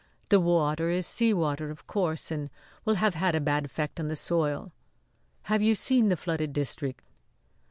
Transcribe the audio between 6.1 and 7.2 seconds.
flooded district?"